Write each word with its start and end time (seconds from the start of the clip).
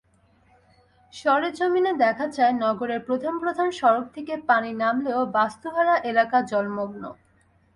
সরেজমিনে 1.13 1.91
দেখা 1.93 2.25
যায়, 2.27 2.53
নগরের 2.55 3.01
প্রধান 3.07 3.35
প্রধান 3.39 3.67
সড়ক 3.71 4.05
থেকে 4.13 4.33
পানি 4.49 4.71
নামলেও 4.73 5.21
বাস্তুহারা 5.35 5.95
এলাকা 6.11 6.37
জলমগ্ন। 6.41 7.03